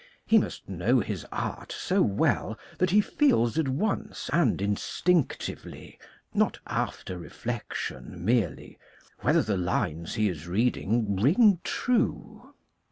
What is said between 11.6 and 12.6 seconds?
true.